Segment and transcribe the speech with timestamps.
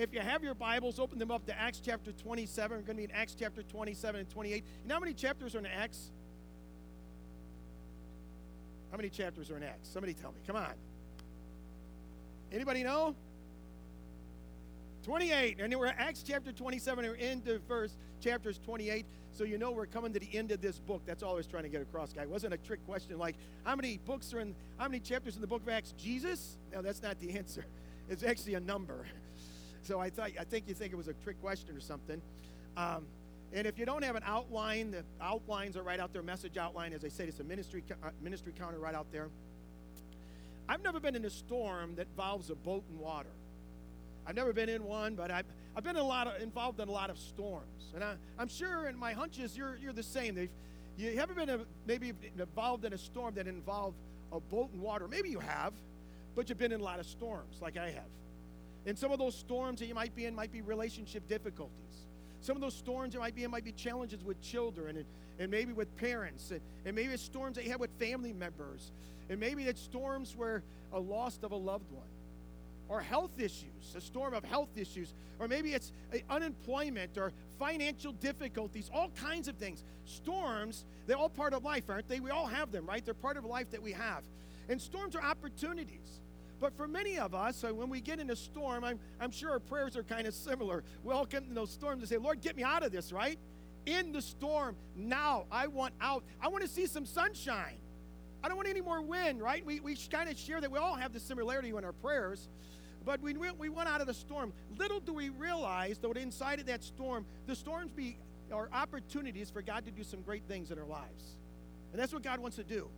[0.00, 2.70] if you have your Bibles, open them up to Acts chapter 27.
[2.70, 4.64] We're going to be in Acts chapter 27 and 28.
[4.82, 6.10] You know how many chapters are in Acts?
[8.90, 9.90] How many chapters are in Acts?
[9.90, 10.38] Somebody tell me.
[10.46, 10.72] Come on.
[12.50, 13.14] Anybody know?
[15.04, 15.60] 28.
[15.60, 17.04] And we're Acts chapter 27.
[17.04, 19.04] We're into verse chapters 28.
[19.32, 21.02] So you know we're coming to the end of this book.
[21.04, 22.22] That's all I was trying to get across, guy.
[22.22, 25.42] It wasn't a trick question like how many books are in how many chapters in
[25.42, 25.92] the book of Acts?
[25.92, 26.56] Jesus?
[26.72, 27.66] No, that's not the answer.
[28.08, 29.06] It's actually a number.
[29.82, 32.20] So I thought I think you think it was a trick question or something.
[32.76, 33.06] Um,
[33.52, 36.22] and if you don't have an outline, the outlines are right out there.
[36.22, 39.28] Message outline, as I said, it's a ministry uh, ministry counter right out there.
[40.68, 43.30] I've never been in a storm that involves a boat and water.
[44.26, 45.46] I've never been in one, but I've,
[45.76, 47.92] I've been a lot of, involved in a lot of storms.
[47.92, 50.36] And I, am sure, and my hunch is you're, you're the same.
[50.36, 50.50] They've,
[50.96, 53.96] you haven't been a, maybe involved in a storm that involved
[54.30, 55.08] a boat and water.
[55.08, 55.72] Maybe you have,
[56.36, 58.04] but you've been in a lot of storms like I have.
[58.86, 62.06] And some of those storms that you might be in might be relationship difficulties.
[62.40, 65.06] Some of those storms you might be in might be challenges with children and,
[65.38, 66.50] and maybe with parents.
[66.50, 68.92] And, and maybe it's storms that you have with family members.
[69.28, 72.08] And maybe it's storms where a loss of a loved one
[72.88, 75.92] or health issues, a storm of health issues, or maybe it's
[76.28, 79.84] unemployment or financial difficulties, all kinds of things.
[80.06, 82.18] Storms, they're all part of life, aren't they?
[82.18, 83.04] We all have them, right?
[83.04, 84.24] They're part of life that we have.
[84.68, 86.20] And storms are opportunities.
[86.60, 89.58] But for many of us, when we get in a storm, I'm, I'm sure our
[89.58, 90.84] prayers are kind of similar.
[91.02, 93.38] We all get in those storms and say, Lord, get me out of this, right?
[93.86, 96.22] In the storm, now I want out.
[96.40, 97.78] I want to see some sunshine.
[98.44, 99.64] I don't want any more wind, right?
[99.64, 102.48] We, we kind of share that we all have the similarity in our prayers.
[103.04, 104.52] But we, we went out of the storm.
[104.76, 108.18] Little do we realize, though, inside of that storm, the storms be
[108.52, 111.36] are opportunities for God to do some great things in our lives.
[111.92, 112.88] And that's what God wants to do.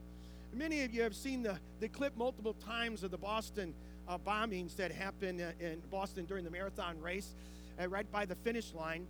[0.55, 3.73] Many of you have seen the, the clip multiple times of the Boston
[4.07, 7.35] uh, bombings that happened uh, in Boston during the marathon race,
[7.81, 9.07] uh, right by the finish line.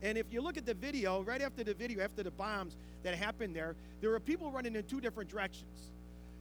[0.00, 3.16] And if you look at the video, right after the video, after the bombs that
[3.16, 5.90] happened there, there were people running in two different directions.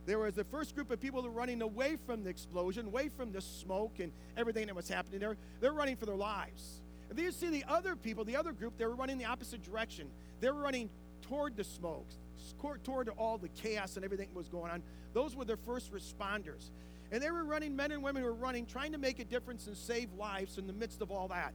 [0.05, 3.09] There was the first group of people that were running away from the explosion, away
[3.09, 5.37] from the smoke and everything that was happening there.
[5.59, 6.81] They're running for their lives.
[7.09, 9.63] And then you see the other people, the other group, they were running the opposite
[9.63, 10.07] direction.
[10.39, 10.89] They were running
[11.23, 12.07] toward the smoke,
[12.83, 14.83] toward all the chaos and everything that was going on.
[15.13, 16.69] Those were the first responders.
[17.11, 19.77] And they were running, men and women were running, trying to make a difference and
[19.77, 21.53] save lives in the midst of all that.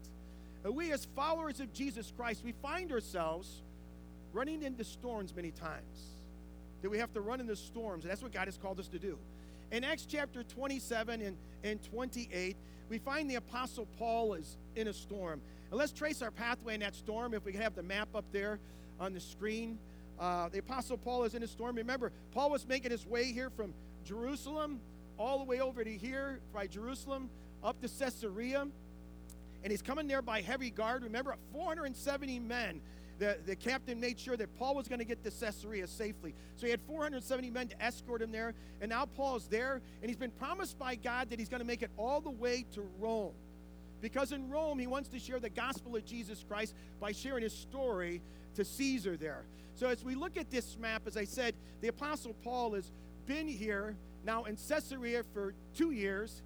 [0.65, 3.62] And we, as followers of Jesus Christ, we find ourselves
[4.33, 6.19] running into storms many times
[6.83, 8.05] that we have to run in the storms.
[8.05, 9.19] And that's what God has called us to do.
[9.73, 12.56] In Acts chapter 27 and, and 28,
[12.89, 15.41] we find the Apostle Paul is in a storm.
[15.71, 17.35] And let's trace our pathway in that storm.
[17.35, 18.59] If we can have the map up there
[19.01, 19.79] on the screen.
[20.19, 21.77] Uh, the Apostle Paul is in a storm.
[21.77, 23.73] Remember, Paul was making his way here from
[24.05, 24.81] Jerusalem
[25.17, 27.31] all the way over to here by Jerusalem
[27.63, 28.67] up to Caesarea.
[29.63, 31.03] And he's coming there by heavy guard.
[31.03, 32.81] Remember, 470 men
[33.19, 36.35] the, the captain made sure that Paul was going to get to Caesarea safely.
[36.57, 38.55] So he had 470 men to escort him there.
[38.81, 41.83] And now Paul's there, and he's been promised by God that he's going to make
[41.83, 43.33] it all the way to Rome.
[44.01, 47.53] Because in Rome, he wants to share the gospel of Jesus Christ by sharing his
[47.53, 48.23] story
[48.55, 49.45] to Caesar there.
[49.75, 52.91] So as we look at this map, as I said, the Apostle Paul has
[53.27, 56.43] been here now in Caesarea for two years.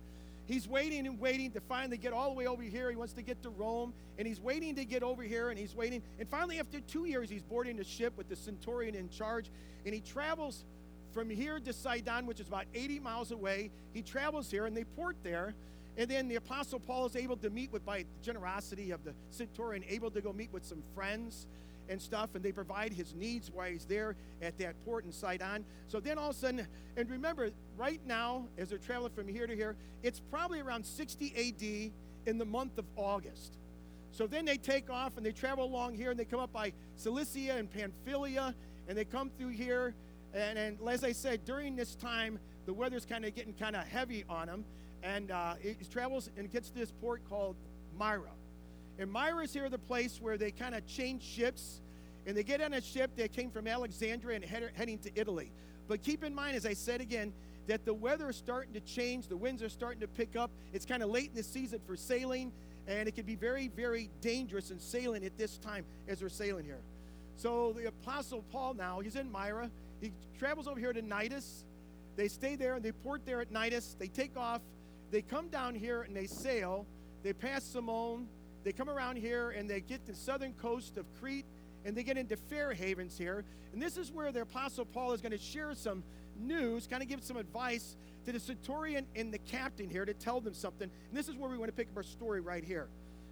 [0.46, 2.90] He's waiting and waiting to finally get all the way over here.
[2.90, 5.74] He wants to get to Rome, and he's waiting to get over here, and he's
[5.74, 6.02] waiting.
[6.18, 9.50] And finally, after two years, he's boarding a ship with the centurion in charge,
[9.86, 10.64] and he travels
[11.12, 13.70] from here to Sidon, which is about 80 miles away.
[13.94, 15.54] He travels here, and they port there.
[15.96, 19.12] And then the Apostle Paul is able to meet with, by the generosity of the
[19.30, 21.46] centurion, able to go meet with some friends
[21.88, 25.64] and stuff, and they provide his needs while he's there at that port in Sidon.
[25.88, 26.66] So then all of a sudden,
[26.96, 31.32] and remember, right now, as they're traveling from here to here, it's probably around 60
[31.36, 31.92] AD
[32.30, 33.58] in the month of August.
[34.12, 36.72] So then they take off and they travel along here and they come up by
[36.96, 38.54] Cilicia and Pamphylia
[38.88, 39.94] and they come through here.
[40.34, 43.84] And, and as I said, during this time, the weather's kind of getting kind of
[43.84, 44.64] heavy on them.
[45.02, 47.56] And uh, it travels and gets to this port called
[47.98, 48.30] Myra.
[48.98, 51.80] And Myra is here the place where they kind of change ships.
[52.26, 55.50] And they get on a ship that came from Alexandria and head, heading to Italy.
[55.88, 57.32] But keep in mind, as I said again,
[57.66, 59.26] that the weather is starting to change.
[59.26, 60.50] The winds are starting to pick up.
[60.72, 62.52] It's kind of late in the season for sailing.
[62.86, 66.64] And it can be very, very dangerous in sailing at this time as we're sailing
[66.64, 66.80] here.
[67.36, 69.70] So the Apostle Paul now, he's in Myra.
[70.00, 71.64] He travels over here to Cnidus.
[72.16, 73.96] They stay there and they port there at Cnidus.
[73.98, 74.60] They take off.
[75.12, 76.86] They come down here and they sail.
[77.22, 78.26] They pass Salmone.
[78.64, 81.44] They come around here and they get the southern coast of Crete
[81.84, 83.44] and they get into Fair Havens here.
[83.72, 86.02] And this is where the Apostle Paul is going to share some
[86.40, 90.40] news, kind of give some advice to the centurion and the captain here to tell
[90.40, 90.90] them something.
[91.08, 92.88] And this is where we want to pick up our story right here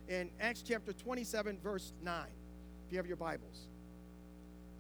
[0.09, 2.25] in Acts chapter 27, verse 9,
[2.85, 3.69] if you have your Bibles.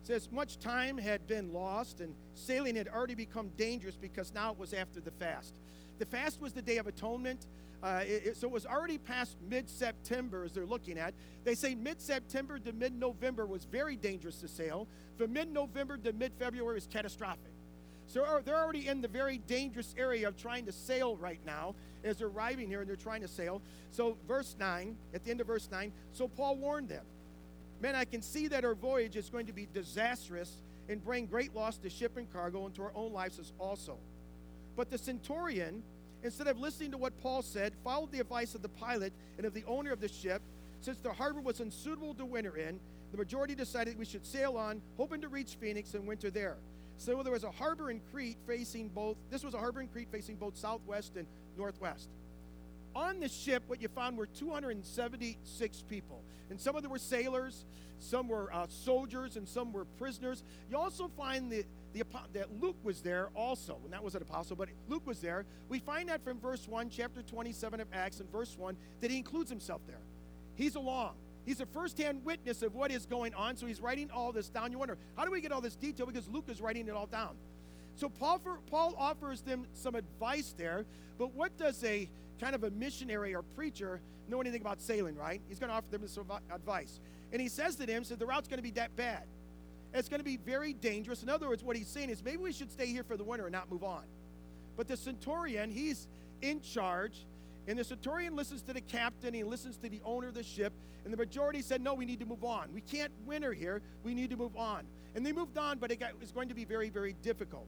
[0.03, 4.51] It says, Much time had been lost, and sailing had already become dangerous because now
[4.51, 5.55] it was after the fast.
[6.01, 7.47] The fast was the Day of Atonement.
[7.83, 11.13] Uh, it, it, so it was already past mid September as they're looking at.
[11.45, 14.89] They say mid September to mid November was very dangerous to sail.
[15.19, 17.53] From mid November to mid February was catastrophic.
[18.07, 22.17] So they're already in the very dangerous area of trying to sail right now as
[22.17, 23.61] they're arriving here and they're trying to sail.
[23.93, 27.05] So, verse 9, at the end of verse 9, so Paul warned them
[27.81, 31.55] Men, I can see that our voyage is going to be disastrous and bring great
[31.55, 33.99] loss to ship and cargo and to our own lives also.
[34.77, 35.83] But the centurion,
[36.23, 39.55] instead of listening to what Paul said, followed the advice of the pilot and of
[39.55, 40.43] the owner of the ship.
[40.81, 42.81] Since the harbor was unsuitable to winter in,
[43.11, 46.57] the majority decided we should sail on, hoping to reach Phoenix and winter there.
[46.97, 50.09] So there was a harbor in Crete facing both, this was a harbor in Crete
[50.13, 51.27] facing both southwest and
[51.57, 52.09] northwest.
[52.95, 56.23] On the ship, what you found were 276 people.
[56.51, 57.65] And some of them were sailors,
[58.01, 60.43] some were uh, soldiers, and some were prisoners.
[60.71, 62.03] You also find the, the,
[62.33, 65.45] that Luke was there also, and that was an apostle, but Luke was there.
[65.69, 69.17] We find that from verse 1, chapter 27 of Acts, and verse 1, that he
[69.17, 70.01] includes himself there.
[70.55, 71.15] He's along.
[71.45, 74.73] He's a first-hand witness of what is going on, so he's writing all this down.
[74.73, 76.07] You wonder, how do we get all this detail?
[76.07, 77.37] Because Luke is writing it all down.
[77.97, 80.85] So Paul, for, Paul offers them some advice there,
[81.19, 82.09] but what does a
[82.41, 85.41] kind of a missionary or preacher know anything about sailing, right?
[85.49, 87.01] He's going to offer them some advice.
[87.33, 89.25] And he says to them, said, the route's going to be that bad.
[89.93, 91.23] It's going to be very dangerous.
[91.23, 93.47] In other words, what he's saying is maybe we should stay here for the winter
[93.47, 94.05] and not move on.
[94.77, 96.07] But the centurion, he's
[96.43, 97.27] in charge,
[97.67, 100.73] and the centurion listens to the captain, he listens to the owner of the ship,
[101.05, 102.73] and the majority said, No, we need to move on.
[102.73, 104.85] We can't winter here, we need to move on.
[105.15, 107.67] And they moved on, but it, got, it was going to be very, very difficult.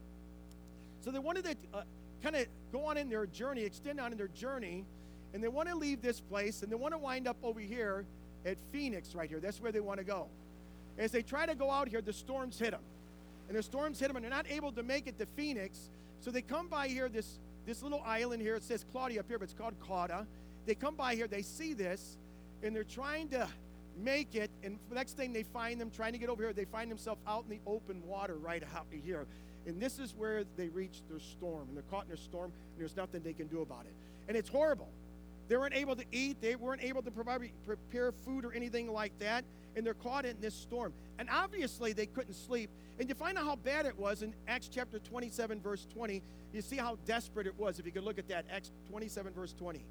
[1.01, 1.83] So they wanted to uh,
[2.23, 4.85] kind of go on in their journey, extend on in their journey,
[5.35, 8.05] and they want to leave this place and they want to wind up over here
[8.45, 9.41] at Phoenix right here.
[9.41, 10.29] That's where they want to go.
[10.99, 12.83] As they try to go out here, the storms hit them.
[13.49, 15.91] And the storms hit them and they're not able to make it to Phoenix.
[16.21, 18.57] So they come by here, this, this little island here.
[18.57, 20.27] It says Claudia up here, but it's called Cauda.
[20.67, 22.17] They come by here, they see this,
[22.63, 23.49] and they're trying to
[23.99, 24.51] make it.
[24.63, 27.21] And the next thing they find them trying to get over here, they find themselves
[27.27, 29.27] out in the open water right out here.
[29.67, 31.69] And this is where they reach their storm.
[31.69, 33.93] And they're caught in a storm, and there's nothing they can do about it.
[34.29, 34.89] And it's horrible.
[35.49, 39.19] They weren't able to eat, they weren't able to provide, prepare food or anything like
[39.19, 39.45] that.
[39.77, 40.93] And they're caught in this storm.
[41.19, 42.71] And obviously, they couldn't sleep.
[42.99, 46.23] And you find out how bad it was in Acts chapter 27, verse 20.
[46.53, 47.79] You see how desperate it was.
[47.79, 49.85] If you could look at that, Acts 27, verse 20.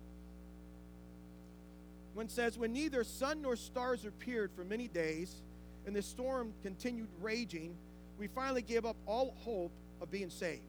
[2.14, 5.42] When it says, When neither sun nor stars appeared for many days,
[5.86, 7.76] and the storm continued raging,
[8.20, 10.62] we finally gave up all hope of being saved.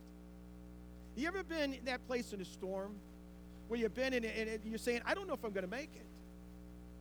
[1.16, 2.94] You ever been in that place in a storm
[3.68, 5.70] where you've been in it and you're saying, I don't know if I'm going to
[5.70, 6.06] make it?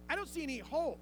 [0.09, 0.99] I don't see any hope.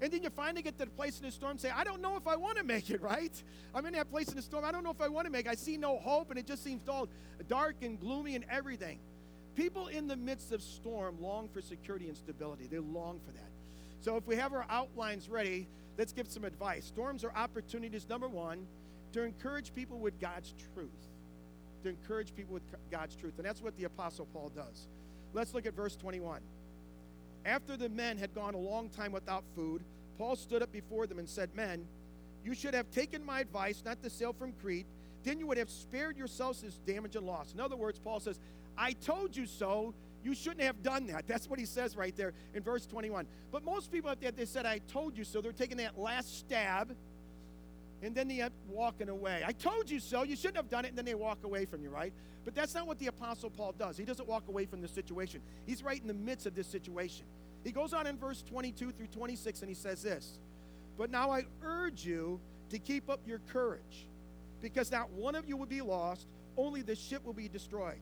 [0.00, 2.16] And then you finally get to the place in the storm, say, I don't know
[2.16, 3.32] if I want to make it, right?
[3.74, 4.64] I'm in that place in the storm.
[4.64, 5.50] I don't know if I want to make it.
[5.50, 7.08] I see no hope, and it just seems all
[7.48, 8.98] dark and gloomy and everything.
[9.56, 12.66] People in the midst of storm long for security and stability.
[12.66, 13.50] They long for that.
[14.00, 15.68] So if we have our outlines ready,
[15.98, 16.86] let's give some advice.
[16.86, 18.66] Storms are opportunities, number one,
[19.12, 20.88] to encourage people with God's truth.
[21.82, 23.34] To encourage people with God's truth.
[23.36, 24.86] And that's what the Apostle Paul does.
[25.34, 26.40] Let's look at verse 21.
[27.44, 29.82] After the men had gone a long time without food,
[30.18, 31.86] Paul stood up before them and said, Men,
[32.44, 34.86] you should have taken my advice not to sail from Crete.
[35.22, 37.52] Then you would have spared yourselves this damage and loss.
[37.52, 38.38] In other words, Paul says,
[38.76, 39.94] I told you so.
[40.22, 41.26] You shouldn't have done that.
[41.28, 43.26] That's what he says right there in verse 21.
[43.50, 45.40] But most people out there, they said, I told you so.
[45.40, 46.94] They're taking that last stab
[48.02, 49.42] and then they end walking away.
[49.46, 50.22] I told you so.
[50.22, 50.88] You shouldn't have done it.
[50.88, 52.12] And then they walk away from you, right?
[52.44, 53.96] But that's not what the Apostle Paul does.
[53.98, 57.26] He doesn't walk away from the situation, he's right in the midst of this situation.
[57.64, 60.38] He goes on in verse 22 through 26 and he says this
[60.96, 62.40] But now I urge you
[62.70, 64.08] to keep up your courage,
[64.60, 66.26] because not one of you will be lost,
[66.56, 68.00] only the ship will be destroyed.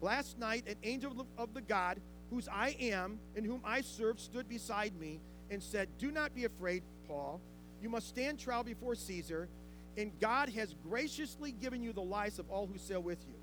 [0.00, 4.48] Last night, an angel of the God, whose I am and whom I serve, stood
[4.48, 5.20] beside me
[5.50, 7.40] and said, Do not be afraid, Paul.
[7.80, 9.48] You must stand trial before Caesar,
[9.96, 13.34] and God has graciously given you the lives of all who sail with you.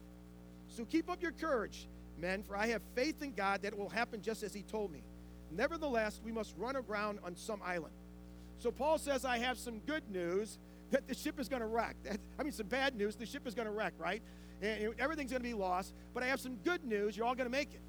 [0.68, 3.90] So keep up your courage, men, for I have faith in God that it will
[3.90, 5.04] happen just as he told me.
[5.52, 7.94] Nevertheless, we must run aground on some island.
[8.60, 10.58] So Paul says, I have some good news
[10.92, 11.96] that the ship is going to wreck.
[12.40, 14.22] I mean, some bad news, the ship is going to wreck, right?
[14.62, 15.94] and everything's going to be lost.
[16.14, 17.18] But I have some good news.
[17.18, 17.82] You're all going to make it.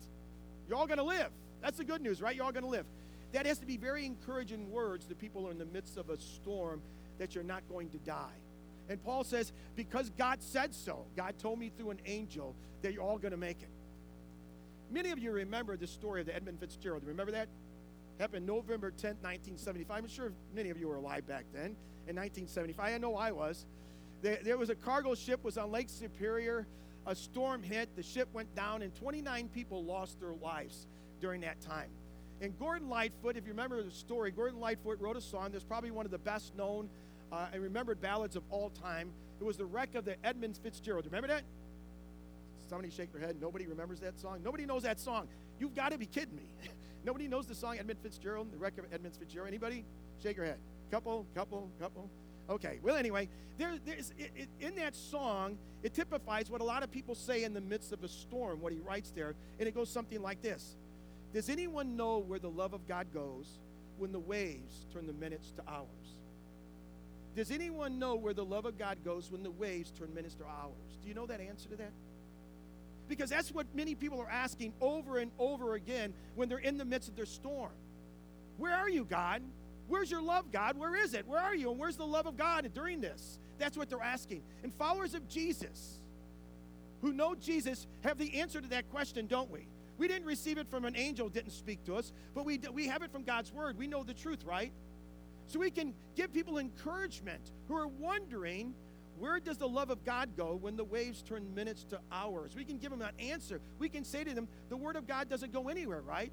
[0.69, 1.29] You're all going to live.
[1.61, 2.35] That's the good news, right?
[2.35, 2.87] You're all going to live.
[3.33, 6.19] That has to be very encouraging words to people are in the midst of a
[6.19, 6.81] storm
[7.19, 8.37] that you're not going to die.
[8.89, 13.03] And Paul says, because God said so, God told me through an angel that you're
[13.03, 13.69] all going to make it.
[14.93, 17.03] Many of you remember the story of the Edmund Fitzgerald.
[17.07, 17.49] Remember that?
[18.21, 19.99] Happened November 10th, 1975.
[19.99, 22.93] I'm sure many of you were alive back then in 1975.
[22.93, 23.65] I know I was.
[24.21, 26.67] There, there was a cargo ship was on Lake Superior.
[27.07, 27.89] A storm hit.
[27.97, 30.87] The ship went down, and 29 people lost their lives
[31.21, 31.89] during that time.
[32.43, 35.91] And Gordon Lightfoot, if you remember the story, Gordon Lightfoot wrote a song that's probably
[35.91, 36.91] one of the best known
[37.33, 39.11] uh, and remembered ballads of all time.
[39.41, 41.07] It was the wreck of the Edmund Fitzgerald.
[41.07, 41.45] Remember that?
[42.73, 43.37] Somebody shake their head.
[43.39, 44.39] Nobody remembers that song.
[44.43, 45.29] Nobody knows that song.
[45.61, 46.55] You've got to be kidding me.
[47.05, 49.49] Nobody knows the song Edmund Fitzgerald, the record of Edmund Fitzgerald.
[49.49, 49.85] Anybody?
[50.23, 50.57] Shake your head.
[50.91, 52.09] Couple, couple, couple.
[52.49, 52.81] Okay.
[52.83, 56.91] Well, anyway, there, there's it, it, in that song, it typifies what a lot of
[56.91, 58.63] people say in the midst of a storm.
[58.63, 60.79] What he writes there, and it goes something like this:
[61.35, 63.59] Does anyone know where the love of God goes
[63.99, 66.17] when the waves turn the minutes to hours?
[67.37, 70.45] Does anyone know where the love of God goes when the waves turn minutes to
[70.45, 70.97] hours?
[71.03, 71.93] Do you know that answer to that?
[73.09, 76.85] Because that's what many people are asking over and over again when they're in the
[76.85, 77.73] midst of their storm.
[78.57, 79.43] Where are you, God?
[79.89, 80.79] Where's your love, God?
[80.79, 81.27] Where is it?
[81.27, 81.71] Where are you?
[81.71, 83.39] And where's the love of God during this?
[83.59, 84.43] That's what they're asking.
[84.63, 85.99] And followers of Jesus
[87.03, 89.67] who know Jesus have the answer to that question, don't we?
[89.99, 93.03] We didn't receive it from an angel, didn't speak to us, but we, we have
[93.03, 93.77] it from God's word.
[93.77, 94.73] We know the truth, right?
[95.49, 98.75] So we can give people encouragement who are wondering
[99.19, 102.55] where does the love of God go when the waves turn minutes to hours?
[102.57, 103.61] We can give them an answer.
[103.79, 106.33] We can say to them, the word of God doesn't go anywhere, right?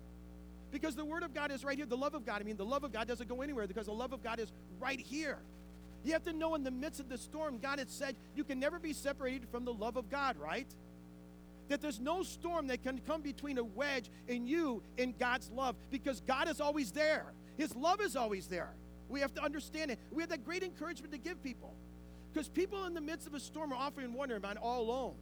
[0.72, 1.86] Because the word of God is right here.
[1.86, 3.94] The love of God, I mean, the love of God doesn't go anywhere because the
[3.94, 5.40] love of God is right here.
[6.04, 8.60] You have to know in the midst of the storm, God has said you can
[8.60, 10.68] never be separated from the love of God, right?
[11.68, 15.76] That there's no storm that can come between a wedge and you and God's love
[15.92, 17.26] because God is always there.
[17.58, 18.72] His love is always there.
[19.10, 20.00] We have to understand it.
[20.12, 21.74] We have that great encouragement to give people.
[22.32, 25.16] Because people in the midst of a storm are often wondering, am I all alone?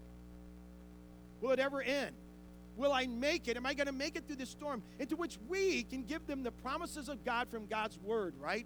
[1.42, 2.16] Will it ever end?
[2.76, 3.58] Will I make it?
[3.58, 4.84] Am I going to make it through this storm?
[5.00, 8.66] Into which we can give them the promises of God from God's word, right?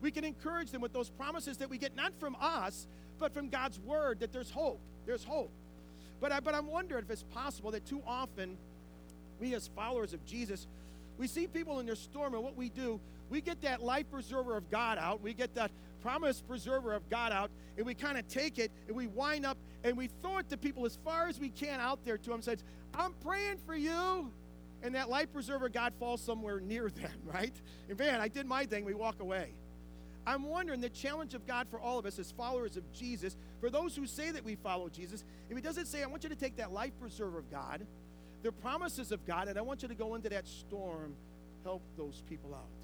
[0.00, 2.86] We can encourage them with those promises that we get not from us,
[3.18, 4.80] but from God's word that there's hope.
[5.06, 5.50] There's hope.
[6.20, 8.58] But, I, but I'm wondering if it's possible that too often
[9.40, 10.66] we, as followers of Jesus,
[11.18, 13.00] we see people in their storm, and what we do,
[13.30, 15.22] we get that life preserver of God out.
[15.22, 15.70] We get that
[16.02, 19.58] promise preserver of God out, and we kind of take it and we wind up
[19.84, 22.42] and we throw it to people as far as we can out there to them.
[22.42, 22.62] Says,
[22.94, 24.30] "I'm praying for you,"
[24.82, 27.54] and that life preserver God falls somewhere near them, right?
[27.88, 28.84] And man, I did my thing.
[28.84, 29.54] We walk away.
[30.26, 33.70] I'm wondering the challenge of God for all of us as followers of Jesus, for
[33.70, 36.36] those who say that we follow Jesus, if He doesn't say, "I want you to
[36.36, 37.86] take that life preserver of God,"
[38.42, 41.14] the promises of God, and I want you to go into that storm,
[41.64, 42.75] help those people out.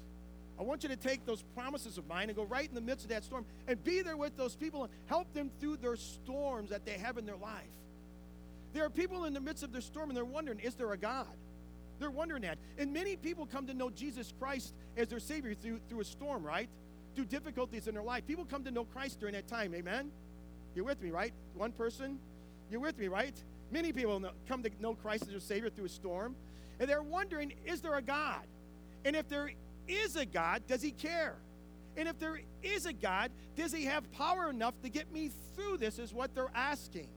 [0.59, 3.05] I want you to take those promises of mine and go right in the midst
[3.05, 6.69] of that storm and be there with those people and help them through their storms
[6.69, 7.63] that they have in their life.
[8.73, 10.97] There are people in the midst of their storm and they're wondering, is there a
[10.97, 11.27] God?
[11.99, 12.57] They're wondering that.
[12.77, 16.43] And many people come to know Jesus Christ as their Savior through, through a storm,
[16.43, 16.69] right?
[17.15, 18.25] Through difficulties in their life.
[18.27, 20.11] People come to know Christ during that time, amen?
[20.75, 21.33] You're with me, right?
[21.55, 22.19] One person?
[22.71, 23.35] You're with me, right?
[23.71, 26.35] Many people know, come to know Christ as their Savior through a storm.
[26.79, 28.41] And they're wondering, is there a God?
[29.05, 29.51] And if there
[29.87, 31.35] is a God, does he care?
[31.95, 35.77] And if there is a God, does he have power enough to get me through
[35.77, 37.07] this, is what they're asking.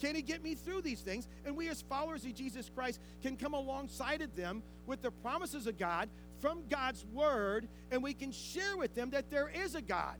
[0.00, 1.28] Can he get me through these things?
[1.46, 5.66] And we, as followers of Jesus Christ, can come alongside of them with the promises
[5.66, 6.08] of God
[6.40, 10.16] from God's word, and we can share with them that there is a God.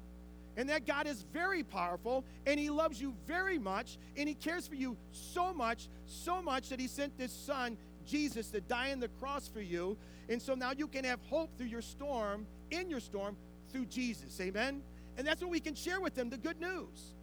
[0.56, 4.68] And that God is very powerful, and He loves you very much, and He cares
[4.68, 9.00] for you so much, so much that He sent this Son, Jesus, to die on
[9.00, 9.96] the cross for you,
[10.28, 13.36] and so now you can have hope through your storm, in your storm,
[13.70, 14.40] through Jesus.
[14.40, 14.82] Amen?
[15.16, 17.14] And that's what we can share with them the good news.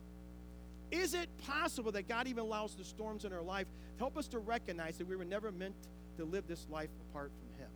[0.92, 3.68] Is it possible that God even allows the storms in our life
[3.98, 5.76] to help us to recognize that we were never meant
[6.18, 7.72] to live this life apart from Him?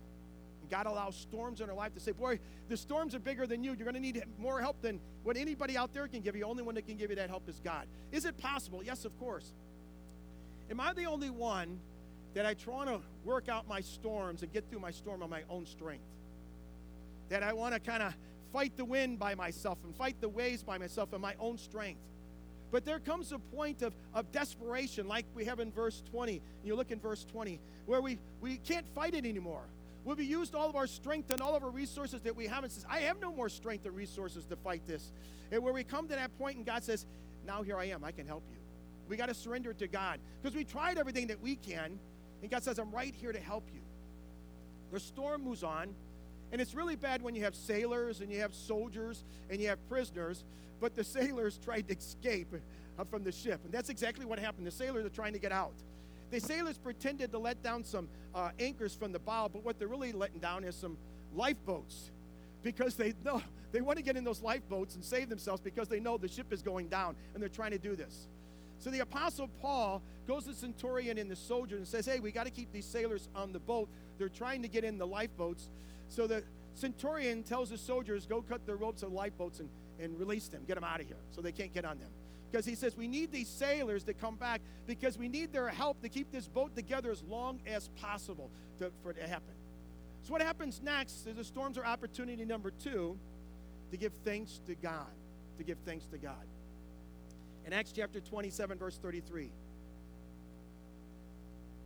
[0.62, 3.62] And God allows storms in our life to say, Boy, the storms are bigger than
[3.62, 3.74] you.
[3.74, 6.42] You're going to need more help than what anybody out there can give you.
[6.42, 7.86] The only one that can give you that help is God.
[8.10, 8.82] Is it possible?
[8.82, 9.52] Yes, of course.
[10.70, 11.78] Am I the only one
[12.34, 15.42] that I try to work out my storms and get through my storm on my
[15.48, 16.04] own strength.
[17.28, 18.14] That I want to kind of
[18.52, 22.00] fight the wind by myself and fight the waves by myself in my own strength.
[22.70, 26.42] But there comes a point of, of desperation, like we have in verse 20.
[26.64, 29.62] You look in verse 20, where we, we can't fight it anymore.
[30.04, 32.72] We've used all of our strength and all of our resources that we have and
[32.72, 35.12] says, I have no more strength or resources to fight this.
[35.50, 37.06] And where we come to that point and God says,
[37.46, 38.58] Now here I am, I can help you.
[39.08, 40.18] We got to surrender it to God.
[40.42, 41.98] Because we tried everything that we can,
[42.44, 43.80] and God says, I'm right here to help you.
[44.92, 45.94] The storm moves on,
[46.52, 49.78] And it's really bad when you have sailors and you have soldiers and you have
[49.88, 50.44] prisoners,
[50.78, 52.54] but the sailors tried to escape
[53.10, 53.62] from the ship.
[53.64, 54.66] And that's exactly what happened.
[54.66, 55.72] The sailors are trying to get out.
[56.30, 59.88] The sailors pretended to let down some uh, anchors from the bow, but what they're
[59.88, 60.98] really letting down is some
[61.34, 62.10] lifeboats
[62.62, 63.40] because they know
[63.72, 66.52] they want to get in those lifeboats and save themselves because they know the ship
[66.52, 68.28] is going down and they're trying to do this.
[68.84, 72.30] So the apostle Paul goes to the centurion and the soldier and says, "Hey, we
[72.30, 73.88] got to keep these sailors on the boat.
[74.18, 75.70] They're trying to get in the lifeboats."
[76.10, 80.20] So the centurion tells the soldiers, "Go cut the ropes of the lifeboats and, and
[80.20, 80.64] release them.
[80.66, 82.10] Get them out of here so they can't get on them."
[82.50, 86.02] Because he says, "We need these sailors to come back because we need their help
[86.02, 88.50] to keep this boat together as long as possible
[88.80, 89.54] to, for it to happen."
[90.24, 93.16] So what happens next is the storms are opportunity number two
[93.92, 95.08] to give thanks to God.
[95.56, 96.44] To give thanks to God.
[97.66, 99.50] In Acts chapter 27, verse 33.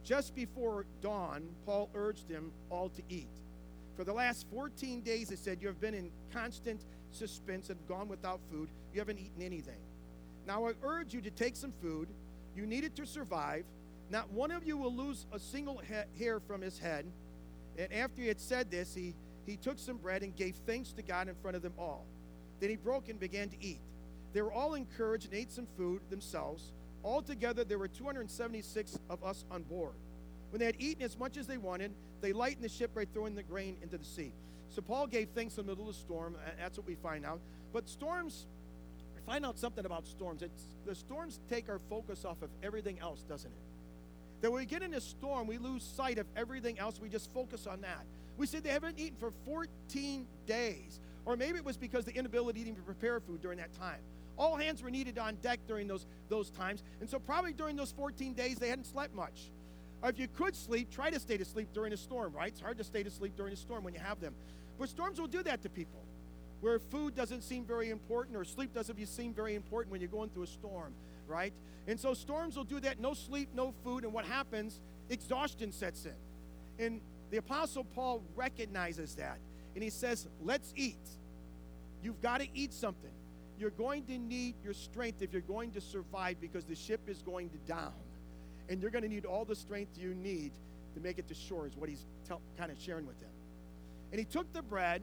[0.04, 3.28] Just before dawn, Paul urged them all to eat.
[3.96, 6.80] For the last 14 days, it said, you have been in constant
[7.12, 8.68] suspense and gone without food.
[8.92, 9.78] You haven't eaten anything.
[10.46, 12.08] Now I urge you to take some food.
[12.56, 13.64] You need it to survive.
[14.10, 15.82] Not one of you will lose a single
[16.18, 17.04] hair from his head.
[17.76, 19.14] And after he had said this, he,
[19.46, 22.06] he took some bread and gave thanks to God in front of them all.
[22.60, 23.80] Then he broke and began to eat.
[24.32, 26.72] They were all encouraged and ate some food themselves.
[27.04, 29.94] Altogether, there were 276 of us on board.
[30.50, 33.34] When they had eaten as much as they wanted, they lightened the ship by throwing
[33.34, 34.32] the grain into the sea.
[34.70, 36.36] So Paul gave thanks in the middle of the storm.
[36.58, 37.40] That's what we find out.
[37.72, 38.46] But storms,
[39.14, 40.42] we find out something about storms.
[40.42, 43.58] It's, the storms take our focus off of everything else, doesn't it?
[44.40, 47.00] That when we get in a storm, we lose sight of everything else.
[47.00, 48.04] We just focus on that.
[48.36, 51.00] We said they haven't eaten for 14 days.
[51.24, 54.00] Or maybe it was because the inability to even prepare food during that time.
[54.38, 56.84] All hands were needed on deck during those, those times.
[57.00, 59.50] And so, probably during those 14 days, they hadn't slept much.
[60.00, 62.48] Or if you could sleep, try to stay to sleep during a storm, right?
[62.48, 64.34] It's hard to stay to sleep during a storm when you have them.
[64.78, 66.00] But storms will do that to people,
[66.60, 70.30] where food doesn't seem very important or sleep doesn't seem very important when you're going
[70.30, 70.92] through a storm,
[71.26, 71.52] right?
[71.88, 74.04] And so, storms will do that no sleep, no food.
[74.04, 74.80] And what happens?
[75.10, 76.84] Exhaustion sets in.
[76.84, 79.38] And the Apostle Paul recognizes that.
[79.74, 80.96] And he says, Let's eat.
[82.04, 83.10] You've got to eat something
[83.58, 87.22] you're going to need your strength if you're going to survive because the ship is
[87.22, 87.92] going to down.
[88.68, 90.52] And you're going to need all the strength you need
[90.94, 92.04] to make it to shore, is what he's
[92.58, 93.30] kind of sharing with them.
[94.12, 95.02] And he took the bread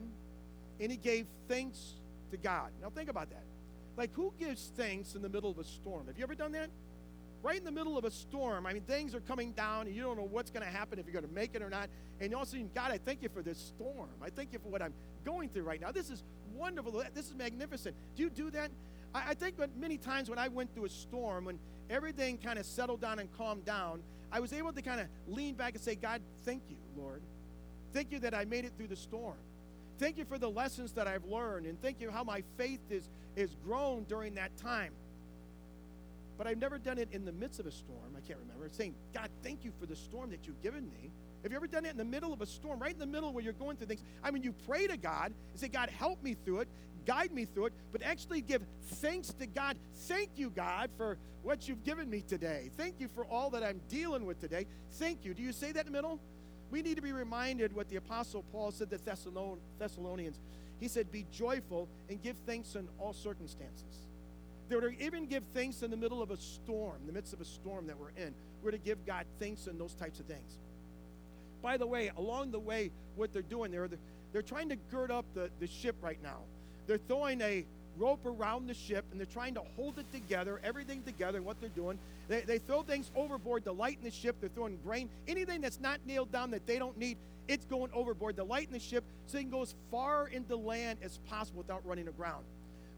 [0.80, 1.94] and he gave thanks
[2.30, 2.70] to God.
[2.82, 3.44] Now, think about that.
[3.96, 6.06] Like, who gives thanks in the middle of a storm?
[6.06, 6.70] Have you ever done that?
[7.42, 10.02] Right in the middle of a storm, I mean, things are coming down, and you
[10.02, 11.88] don't know what's going to happen, if you're going to make it or not.
[12.20, 14.08] And you also, God, I thank you for this storm.
[14.22, 14.94] I thank you for what I'm
[15.24, 15.92] going through right now.
[15.92, 16.24] This is
[16.56, 17.04] wonderful.
[17.14, 17.94] This is magnificent.
[18.16, 18.70] Do you do that?
[19.14, 22.66] I, I think many times when I went through a storm, when everything kind of
[22.66, 25.94] settled down and calmed down, I was able to kind of lean back and say,
[25.94, 27.22] God, thank you, Lord.
[27.92, 29.36] Thank you that I made it through the storm.
[29.98, 33.08] Thank you for the lessons that I've learned, and thank you how my faith is,
[33.36, 34.92] is grown during that time.
[36.36, 38.16] But I've never done it in the midst of a storm.
[38.16, 38.68] I can't remember.
[38.70, 41.10] Saying, God, thank you for the storm that you've given me.
[41.42, 43.32] Have you ever done it in the middle of a storm, right in the middle
[43.32, 44.02] where you're going through things?
[44.22, 46.68] I mean, you pray to God and say, God, help me through it,
[47.06, 49.76] guide me through it, but actually give thanks to God.
[49.94, 52.70] Thank you, God, for what you've given me today.
[52.76, 54.66] Thank you for all that I'm dealing with today.
[54.94, 55.34] Thank you.
[55.34, 56.18] Do you say that in the middle?
[56.70, 60.40] We need to be reminded what the Apostle Paul said to Thessalonians.
[60.80, 64.05] He said, Be joyful and give thanks in all circumstances.
[64.68, 67.32] They were to even give thanks in the middle of a storm, in the midst
[67.32, 68.34] of a storm that we're in.
[68.62, 70.58] We're to give God thanks in those types of things.
[71.62, 73.88] By the way, along the way, what they're doing, they're,
[74.32, 76.38] they're trying to gird up the, the ship right now.
[76.86, 77.64] They're throwing a
[77.96, 81.68] rope around the ship and they're trying to hold it together, everything together, what they're
[81.70, 81.98] doing.
[82.28, 84.36] They, they throw things overboard to lighten the ship.
[84.40, 87.16] They're throwing grain, anything that's not nailed down that they don't need,
[87.48, 90.98] it's going overboard to lighten the ship so they can go as far into land
[91.02, 92.44] as possible without running aground.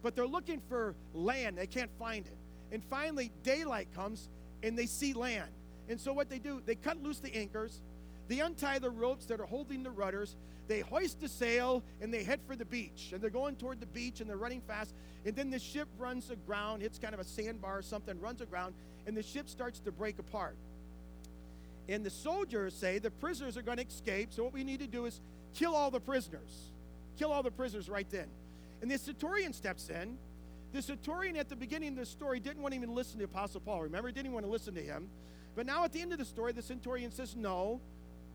[0.02, 2.36] But they're looking for land, they can't find it.
[2.70, 4.28] And finally, daylight comes
[4.62, 5.50] and they see land.
[5.88, 7.80] And so what they do, they cut loose the anchors,
[8.28, 10.36] they untie the ropes that are holding the rudders.
[10.68, 13.10] They hoist the sail and they head for the beach.
[13.12, 14.94] And they're going toward the beach and they're running fast.
[15.24, 18.74] And then the ship runs aground, hits kind of a sandbar or something, runs aground,
[19.06, 20.56] and the ship starts to break apart.
[21.88, 24.28] And the soldiers say the prisoners are going to escape.
[24.34, 25.22] So what we need to do is
[25.54, 26.70] kill all the prisoners.
[27.18, 28.28] Kill all the prisoners right then.
[28.82, 30.18] And the centurion steps in.
[30.72, 33.60] The centurion at the beginning of the story didn't want to even listen to Apostle
[33.60, 33.82] Paul.
[33.82, 35.08] Remember, he didn't want to listen to him.
[35.56, 37.80] But now at the end of the story, the centurion says, No,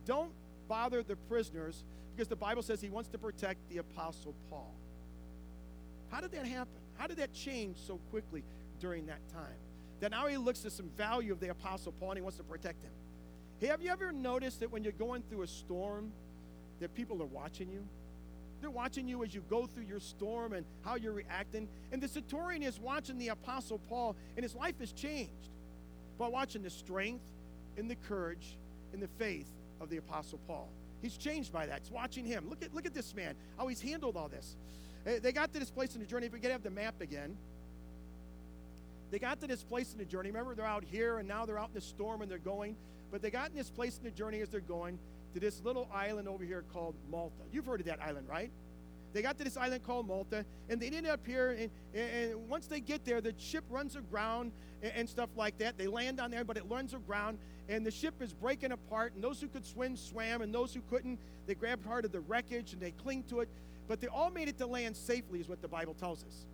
[0.06, 0.32] don't
[0.68, 1.84] bother the prisoners
[2.16, 4.74] because the Bible says he wants to protect the Apostle Paul.
[6.10, 6.74] How did that happen?
[6.98, 8.44] How did that change so quickly
[8.80, 9.58] during that time?
[10.00, 12.44] That now he looks at some value of the Apostle Paul and he wants to
[12.44, 12.92] protect him.
[13.60, 16.12] Hey, have you ever noticed that when you're going through a storm,
[16.80, 17.86] that people are watching you?
[18.64, 21.68] They're watching you as you go through your storm and how you're reacting.
[21.92, 25.50] And the centurion is watching the Apostle Paul, and his life has changed
[26.18, 27.26] by watching the strength
[27.78, 28.56] and the courage
[28.94, 29.50] and the faith
[29.82, 30.70] of the Apostle Paul.
[31.02, 31.80] He's changed by that.
[31.80, 32.50] It's watching him.
[32.50, 34.56] Look at, look at this man, how he's handled all this.
[35.06, 36.28] Eh, they got to this place in the journey.
[36.28, 37.36] If we could have the map again.
[39.12, 40.30] They got to this place in the journey.
[40.30, 42.78] Remember, they're out here and now they're out in the storm and they're going.
[43.12, 45.00] But they got in this place in the journey as they're going
[45.34, 47.44] to this little island over here called Malta.
[47.52, 48.52] You've heard of that island, right?
[49.14, 51.52] They got to this island called Malta, and they ended up here.
[51.52, 55.78] And, and once they get there, the ship runs aground and, and stuff like that.
[55.78, 57.38] They land on there, but it runs aground,
[57.70, 59.14] and the ship is breaking apart.
[59.14, 62.22] And those who could swim swam, and those who couldn't, they grabbed part of the
[62.22, 63.50] wreckage and they cling to it.
[63.88, 66.46] But they all made it to land safely, is what the Bible tells us.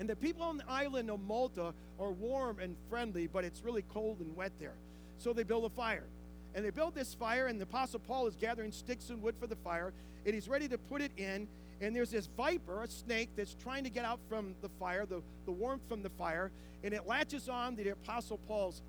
[0.00, 3.82] And the people on the island of Malta are warm and friendly, but it's really
[3.82, 4.74] cold and wet there.
[5.18, 6.06] So they build a fire.
[6.54, 9.46] And they build this fire, and the Apostle Paul is gathering sticks and wood for
[9.46, 9.92] the fire,
[10.26, 11.48] and he's ready to put it in.
[11.80, 15.22] And there's this viper, a snake, that's trying to get out from the fire, the,
[15.46, 16.52] the warmth from the fire,
[16.84, 18.82] and it latches on the Apostle Paul's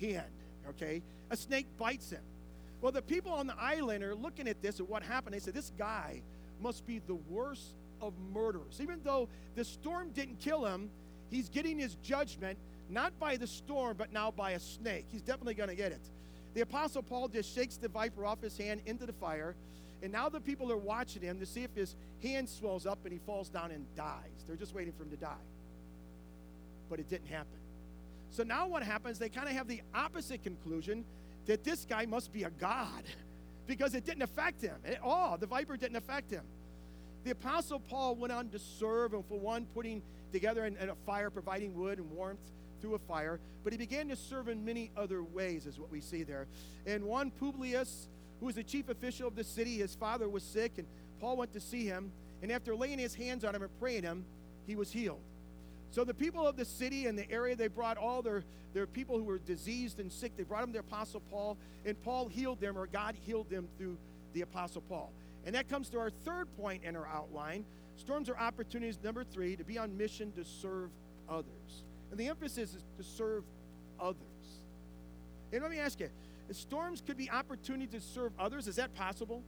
[0.00, 0.26] hand.
[0.68, 1.02] Okay?
[1.30, 2.22] A snake bites him.
[2.80, 5.34] Well, the people on the island are looking at this and what happened.
[5.34, 6.20] They said, This guy
[6.60, 8.78] must be the worst of murderers.
[8.80, 10.90] Even though the storm didn't kill him,
[11.30, 12.58] he's getting his judgment
[12.90, 15.06] not by the storm, but now by a snake.
[15.10, 16.00] He's definitely going to get it.
[16.54, 19.56] The Apostle Paul just shakes the viper off his hand into the fire,
[20.02, 23.12] and now the people are watching him to see if his hand swells up and
[23.12, 24.44] he falls down and dies.
[24.46, 25.44] They're just waiting for him to die.
[26.88, 27.58] But it didn't happen.
[28.30, 31.04] So now what happens, they kind of have the opposite conclusion
[31.46, 33.04] that this guy must be a god
[33.66, 35.36] because it didn't affect him at all.
[35.38, 36.44] The viper didn't affect him.
[37.24, 40.94] The Apostle Paul went on to serve, and for one, putting together in, in a
[41.06, 42.50] fire, providing wood and warmth
[42.84, 46.02] through a fire, but he began to serve in many other ways, is what we
[46.02, 46.46] see there.
[46.86, 48.08] And one, Publius,
[48.40, 50.86] who was the chief official of the city, his father was sick, and
[51.18, 52.12] Paul went to see him.
[52.42, 54.26] And after laying his hands on him and praying him,
[54.66, 55.22] he was healed.
[55.92, 58.44] So the people of the city and the area, they brought all their,
[58.74, 62.28] their people who were diseased and sick, they brought them to Apostle Paul, and Paul
[62.28, 63.96] healed them, or God healed them through
[64.34, 65.10] the Apostle Paul.
[65.46, 67.64] And that comes to our third point in our outline.
[67.96, 70.90] Storms are opportunities, number three, to be on mission to serve
[71.30, 71.84] others.
[72.14, 73.42] And the emphasis is to serve
[73.98, 74.20] others.
[75.52, 76.08] And let me ask you,
[76.52, 78.68] storms could be opportunity to serve others.
[78.68, 79.42] Is that possible?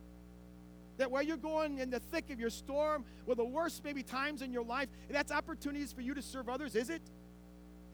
[0.97, 4.43] That while you're going in the thick of your storm, with the worst maybe times
[4.43, 7.03] in your life, that's opportunities for you to serve others, is it?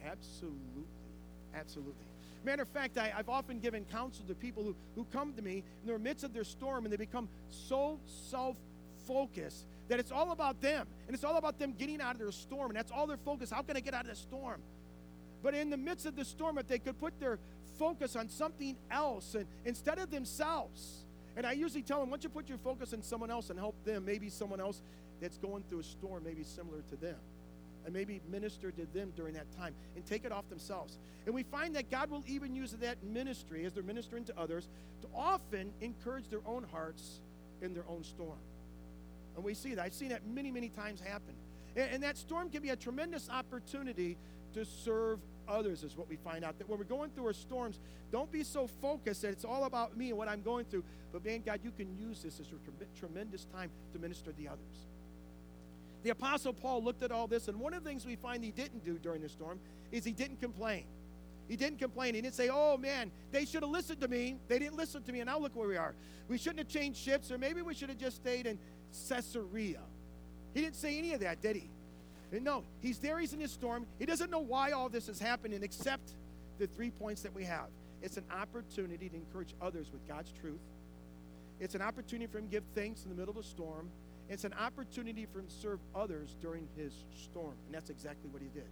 [0.07, 0.87] Absolutely.
[1.55, 1.93] Absolutely.
[2.43, 5.65] Matter of fact, I, have often given counsel to people who, who come to me
[5.85, 8.57] in the midst of their storm and they become so self
[9.07, 10.87] focused that it's all about them.
[11.07, 12.71] And it's all about them getting out of their storm.
[12.71, 13.51] And that's all their focus.
[13.51, 14.61] How can I get out of the storm?
[15.42, 17.38] But in the midst of the storm, if they could put their
[17.79, 21.05] focus on something else and instead of themselves.
[21.37, 23.75] And I usually tell them, once you put your focus on someone else and help
[23.85, 24.83] them, maybe someone else
[25.21, 27.16] that's going through a storm, maybe similar to them.
[27.85, 30.99] And maybe minister to them during that time and take it off themselves.
[31.27, 34.68] And we find that God will even use that ministry as they're ministering to others
[35.01, 37.21] to often encourage their own hearts
[37.61, 38.38] in their own storm.
[39.35, 39.85] And we see that.
[39.85, 41.35] I've seen that many, many times happen.
[41.77, 44.16] And, and that storm can be a tremendous opportunity
[44.55, 45.18] to serve
[45.49, 46.59] others, is what we find out.
[46.59, 49.97] That when we're going through our storms, don't be so focused that it's all about
[49.97, 50.85] me and what I'm going through.
[51.12, 54.49] But man, God, you can use this as a tremendous time to minister to the
[54.49, 54.87] others.
[56.03, 58.51] The Apostle Paul looked at all this, and one of the things we find he
[58.51, 59.61] didn't do during the storm
[59.92, 60.85] is he didn't complain.
[61.49, 62.14] He didn't complain.
[62.14, 64.37] He didn't say, oh man, they should have listened to me.
[64.49, 65.95] They didn't listen to me, and now look where we are.
[66.29, 68.59] We shouldn't have changed ships, or maybe we should have just stayed in
[69.09, 69.81] Caesarea.
[70.55, 71.71] He didn't say any of that, did he?
[72.41, 73.87] No, he's there, he's in his storm.
[73.99, 76.15] He doesn't know why all this is happening except
[76.59, 77.69] the three points that we have.
[78.01, 80.61] It's an opportunity to encourage others with God's truth.
[81.61, 83.91] It's an opportunity for him to give thanks in the middle of a storm.
[84.29, 87.55] It's an opportunity for him to serve others during his storm.
[87.67, 88.69] And that's exactly what he did.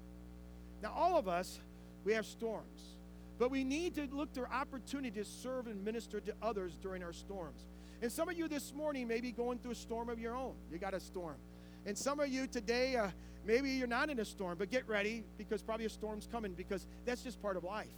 [0.83, 1.61] Now, all of us,
[2.05, 2.97] we have storms.
[3.39, 7.13] But we need to look for opportunity to serve and minister to others during our
[7.13, 7.67] storms.
[8.03, 10.55] And some of you this morning may be going through a storm of your own.
[10.73, 11.37] You got a storm.
[11.85, 13.11] And some of you today, uh,
[13.45, 16.87] maybe you're not in a storm, but get ready because probably a storm's coming because
[17.05, 17.89] that's just part of life.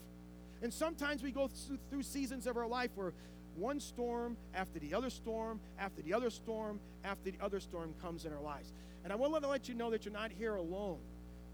[0.61, 1.49] And sometimes we go
[1.91, 3.13] through seasons of our life where
[3.57, 8.25] one storm after the other storm, after the other storm, after the other storm comes
[8.25, 8.73] in our lives.
[9.05, 10.99] And I want to let you know that you're not here alone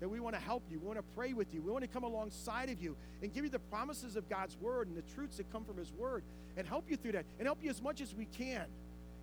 [0.01, 0.79] that we want to help you.
[0.79, 1.63] We want to pray with you.
[1.63, 4.89] We want to come alongside of you and give you the promises of God's word
[4.89, 6.23] and the truths that come from His word
[6.57, 8.65] and help you through that and help you as much as we can.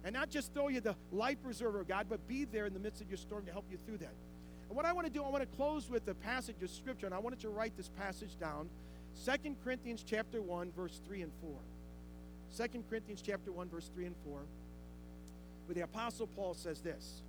[0.04, 2.80] And not just throw you the life preserver of God, but be there in the
[2.80, 4.14] midst of your storm to help you through that.
[4.68, 7.06] And what I want to do, I want to close with a passage of scripture,
[7.06, 8.70] and I wanted to write this passage down.
[9.26, 12.68] 2 Corinthians chapter 1, verse 3 and 4.
[12.68, 14.40] 2 Corinthians chapter 1, verse 3 and 4.
[15.68, 17.24] But the Apostle Paul says this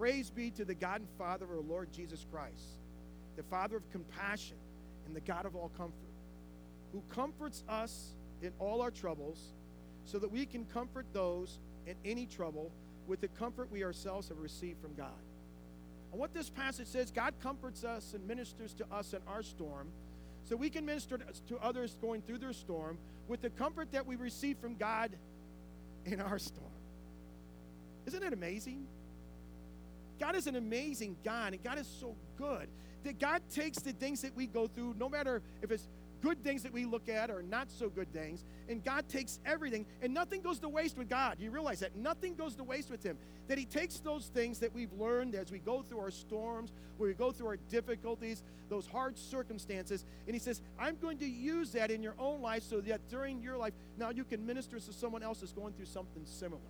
[0.00, 2.78] Praise be to the God and Father of our Lord Jesus Christ,
[3.36, 4.56] the Father of compassion
[5.04, 5.92] and the God of all comfort,
[6.90, 9.52] who comforts us in all our troubles,
[10.06, 12.72] so that we can comfort those in any trouble
[13.08, 15.20] with the comfort we ourselves have received from God.
[16.12, 19.88] And what this passage says, God comforts us and ministers to us in our storm,
[20.44, 22.96] so we can minister to others going through their storm
[23.28, 25.10] with the comfort that we receive from God
[26.06, 26.70] in our storm.
[28.06, 28.86] Isn't it amazing?
[30.20, 32.68] God is an amazing God, and God is so good
[33.04, 35.88] that God takes the things that we go through, no matter if it's
[36.20, 39.86] good things that we look at or not so good things, and God takes everything,
[40.02, 41.36] and nothing goes to waste with God.
[41.40, 43.16] You realize that nothing goes to waste with Him.
[43.48, 47.08] That He takes those things that we've learned as we go through our storms, where
[47.08, 51.72] we go through our difficulties, those hard circumstances, and He says, I'm going to use
[51.72, 54.92] that in your own life so that during your life, now you can minister to
[54.92, 56.60] someone else that's going through something similar.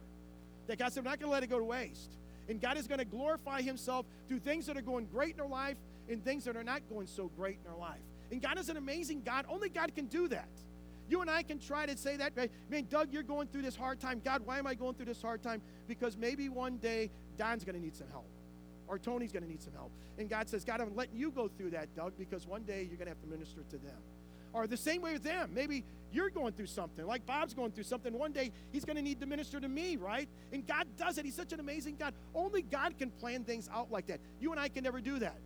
[0.68, 2.12] That God said, I'm not going to let it go to waste.
[2.50, 5.48] And God is going to glorify Himself through things that are going great in our
[5.48, 5.76] life
[6.08, 8.02] and things that are not going so great in our life.
[8.32, 9.46] And God is an amazing God.
[9.48, 10.48] Only God can do that.
[11.08, 12.32] You and I can try to say that.
[12.68, 14.20] Man, Doug, you're going through this hard time.
[14.24, 15.62] God, why am I going through this hard time?
[15.86, 18.26] Because maybe one day Don's going to need some help
[18.88, 19.92] or Tony's going to need some help.
[20.18, 22.98] And God says, God, I'm letting you go through that, Doug, because one day you're
[22.98, 23.96] going to have to minister to them.
[24.52, 25.50] Or the same way with them.
[25.54, 28.12] Maybe you're going through something, like Bob's going through something.
[28.12, 30.28] One day he's going to need to minister to me, right?
[30.52, 31.24] And God does it.
[31.24, 32.14] He's such an amazing God.
[32.34, 34.20] Only God can plan things out like that.
[34.40, 35.38] You and I can never do that.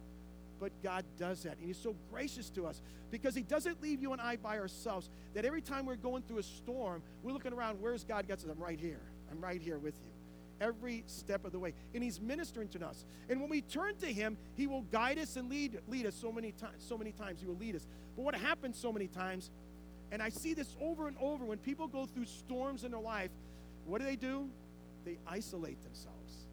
[0.60, 1.58] But God does that.
[1.58, 5.10] And He's so gracious to us because He doesn't leave you and I by ourselves.
[5.34, 8.26] That every time we're going through a storm, we're looking around, where's God?
[8.26, 9.00] God says, I'm right here.
[9.30, 10.13] I'm right here with you
[10.60, 11.74] every step of the way.
[11.94, 13.04] And he's ministering to us.
[13.28, 16.32] And when we turn to him he will guide us and lead lead us so
[16.32, 17.40] many times so many times.
[17.40, 17.86] He will lead us.
[18.16, 19.50] But what happens so many times
[20.12, 23.30] and i see this over and over when people go through storms in their life
[23.86, 24.48] what do they do?
[25.04, 26.46] They isolate themselves.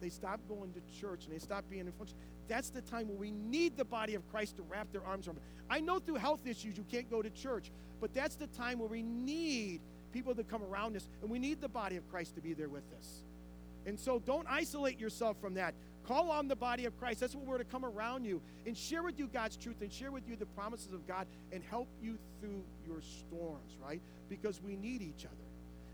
[0.00, 2.16] They stop going to church and they stop being in function.
[2.48, 5.38] That's the time when we need the body of Christ to wrap their arms around.
[5.70, 8.88] I know through health issues you can't go to church, but that's the time where
[8.88, 9.80] we need
[10.12, 12.68] people to come around us, and we need the body of Christ to be there
[12.68, 13.22] with us.
[13.86, 15.74] And so don't isolate yourself from that.
[16.06, 17.20] Call on the body of Christ.
[17.20, 20.10] That's what we're to come around you and share with you God's truth and share
[20.10, 24.00] with you the promises of God and help you through your storms, right?
[24.28, 25.36] Because we need each other.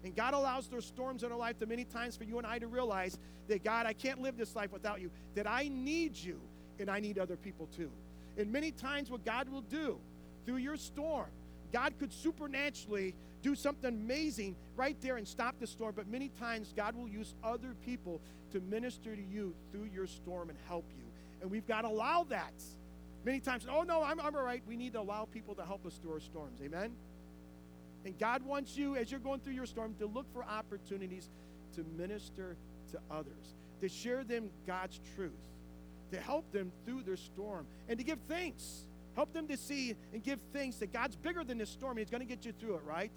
[0.04, 2.58] And God allows those storms in our life to many times for you and I
[2.58, 6.40] to realize that, God, I can't live this life without you, that I need you
[6.78, 7.90] and I need other people too.
[8.36, 9.98] And many times, what God will do
[10.46, 11.26] through your storm,
[11.72, 15.94] God could supernaturally do something amazing right there and stop the storm.
[15.96, 18.20] But many times, God will use other people
[18.52, 21.04] to minister to you through your storm and help you.
[21.40, 22.54] And we've got to allow that.
[23.24, 24.62] Many times, oh no, I'm, I'm all right.
[24.66, 26.60] We need to allow people to help us through our storms.
[26.62, 26.92] Amen?
[28.04, 31.28] And God wants you, as you're going through your storm, to look for opportunities
[31.74, 32.56] to minister
[32.92, 35.32] to others, to share them God's truth,
[36.12, 38.86] to help them through their storm, and to give thanks.
[39.18, 42.08] Help them to see and give thanks that God's bigger than this storm and He's
[42.08, 43.10] going to get you through it, right?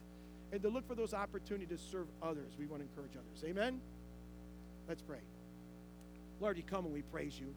[0.51, 2.53] And to look for those opportunities to serve others.
[2.57, 3.43] We want to encourage others.
[3.45, 3.79] Amen?
[4.89, 5.19] Let's pray.
[6.39, 7.53] Lord, you come and we praise you.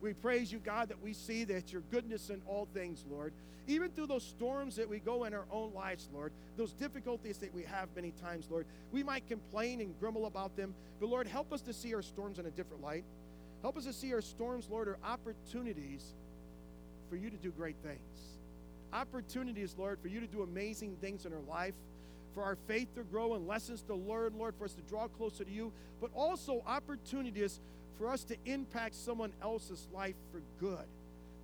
[0.00, 3.32] We praise you, God, that we see that your goodness in all things, Lord.
[3.68, 7.54] Even through those storms that we go in our own lives, Lord, those difficulties that
[7.54, 11.52] we have many times, Lord, we might complain and grumble about them, but Lord, help
[11.52, 13.04] us to see our storms in a different light.
[13.62, 16.16] Help us to see our storms, Lord, are opportunities
[17.14, 18.40] for you to do great things.
[18.92, 21.74] Opportunities, Lord, for you to do amazing things in our life,
[22.34, 25.44] for our faith to grow and lessons to learn, Lord, for us to draw closer
[25.44, 27.60] to you, but also opportunities
[27.96, 30.84] for us to impact someone else's life for good,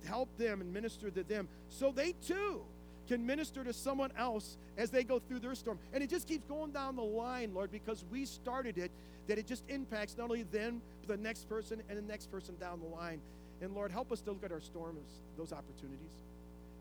[0.01, 2.63] to help them and minister to them so they too
[3.07, 5.79] can minister to someone else as they go through their storm.
[5.93, 8.91] And it just keeps going down the line, Lord, because we started it,
[9.27, 12.57] that it just impacts not only them, but the next person and the next person
[12.59, 13.21] down the line.
[13.61, 16.09] And Lord, help us to look at our storms, those opportunities.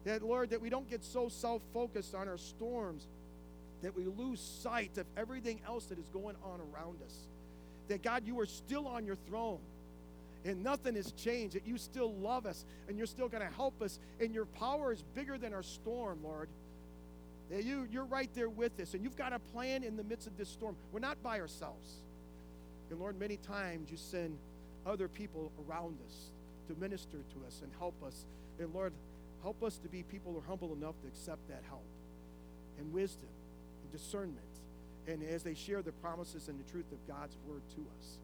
[0.04, 3.06] That, Lord, that we don't get so self focused on our storms
[3.82, 7.14] that we lose sight of everything else that is going on around us
[7.90, 9.58] that God, you are still on your throne
[10.44, 13.82] and nothing has changed, that you still love us and you're still going to help
[13.82, 16.48] us, and your power is bigger than our storm, Lord.
[17.50, 20.28] That you, you're right there with us, and you've got a plan in the midst
[20.28, 20.76] of this storm.
[20.92, 21.96] We're not by ourselves.
[22.90, 24.38] And Lord, many times you send
[24.86, 26.30] other people around us
[26.70, 28.24] to minister to us and help us.
[28.58, 28.92] And Lord,
[29.42, 31.84] help us to be people who are humble enough to accept that help
[32.78, 33.28] and wisdom
[33.82, 34.38] and discernment
[35.08, 38.18] and as they share the promises and the truth of God's word to us.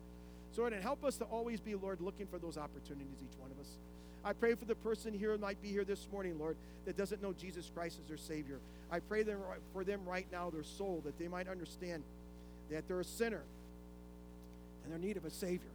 [0.53, 3.51] So, Lord, and help us to always be, Lord, looking for those opportunities, each one
[3.51, 3.69] of us.
[4.25, 7.23] I pray for the person here who might be here this morning, Lord, that doesn't
[7.23, 8.59] know Jesus Christ as their Savior.
[8.91, 9.25] I pray
[9.73, 12.03] for them right now, their soul, that they might understand
[12.71, 13.43] that they're a sinner,
[14.83, 15.71] and they're in need of a Savior.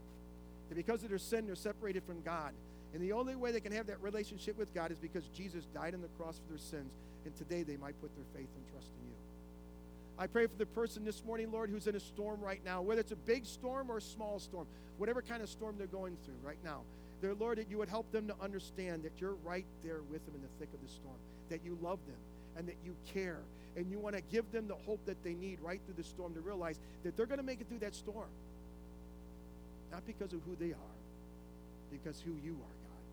[0.75, 2.53] Because of their sin, they're separated from God.
[2.93, 5.93] And the only way they can have that relationship with God is because Jesus died
[5.93, 6.93] on the cross for their sins.
[7.25, 9.15] And today they might put their faith and trust in you.
[10.17, 13.01] I pray for the person this morning, Lord, who's in a storm right now, whether
[13.01, 16.35] it's a big storm or a small storm, whatever kind of storm they're going through
[16.43, 16.81] right now.
[17.21, 20.35] Dear Lord, that you would help them to understand that you're right there with them
[20.35, 21.15] in the thick of the storm,
[21.49, 22.17] that you love them,
[22.57, 23.39] and that you care,
[23.77, 26.33] and you want to give them the hope that they need right through the storm
[26.33, 28.27] to realize that they're going to make it through that storm.
[29.91, 30.97] Not because of who they are,
[31.91, 33.03] because who you are, God.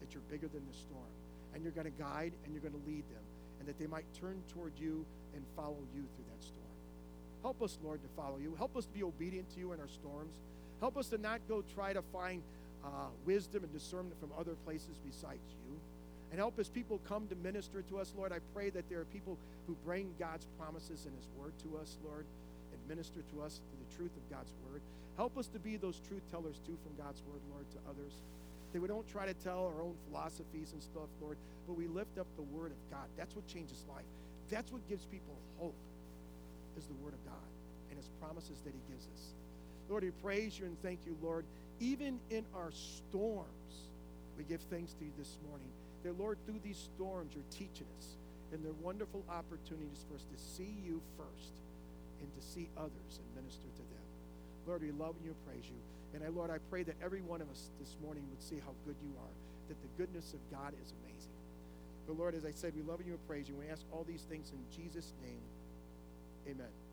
[0.00, 1.12] That you're bigger than the storm,
[1.54, 3.24] and you're going to guide and you're going to lead them,
[3.58, 5.04] and that they might turn toward you
[5.34, 6.60] and follow you through that storm.
[7.42, 8.54] Help us, Lord, to follow you.
[8.56, 10.34] Help us to be obedient to you in our storms.
[10.80, 12.42] Help us to not go try to find
[12.84, 15.76] uh, wisdom and discernment from other places besides you.
[16.30, 18.32] And help as people come to minister to us, Lord.
[18.32, 21.96] I pray that there are people who bring God's promises and His word to us,
[22.04, 22.24] Lord,
[22.72, 24.80] and minister to us through the truth of God's word.
[25.20, 28.24] Help us to be those truth tellers, too, from God's word, Lord, to others.
[28.72, 31.36] That we don't try to tell our own philosophies and stuff, Lord,
[31.68, 33.04] but we lift up the word of God.
[33.18, 34.08] That's what changes life.
[34.48, 35.76] That's what gives people hope,
[36.78, 37.50] is the word of God
[37.90, 39.34] and His promises that He gives us.
[39.90, 41.44] Lord, we praise you and thank you, Lord.
[41.80, 43.92] Even in our storms,
[44.38, 45.68] we give thanks to you this morning.
[46.02, 48.16] That, Lord, through these storms, you're teaching us.
[48.54, 51.52] And they're wonderful opportunities for us to see you first
[52.24, 53.99] and to see others and minister to them.
[54.66, 55.78] Lord, we love you and praise you.
[56.14, 58.74] And I, Lord, I pray that every one of us this morning would see how
[58.84, 59.34] good you are,
[59.68, 61.30] that the goodness of God is amazing.
[62.06, 63.54] But Lord, as I said, we love you and praise you.
[63.54, 65.42] We ask all these things in Jesus' name.
[66.48, 66.89] Amen.